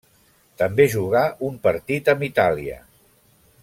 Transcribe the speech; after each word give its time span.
També 0.61 0.87
jugà 0.93 1.21
un 1.49 1.61
partit 1.69 2.13
amb 2.15 2.29
Itàlia. 2.33 2.83